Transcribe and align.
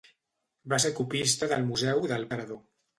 Va 0.73 0.79
ser 0.87 0.93
copista 1.01 1.53
del 1.55 1.65
Museu 1.71 2.05
del 2.17 2.29
Prado. 2.37 2.63